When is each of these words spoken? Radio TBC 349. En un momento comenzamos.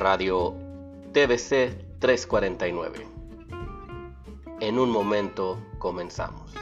Radio 0.00 0.54
TBC 1.12 1.98
349. 1.98 3.06
En 4.60 4.78
un 4.78 4.90
momento 4.90 5.58
comenzamos. 5.78 6.54